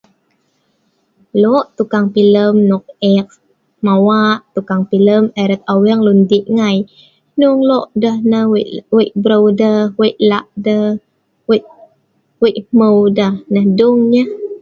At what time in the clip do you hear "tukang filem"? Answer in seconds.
1.77-2.53, 4.53-5.23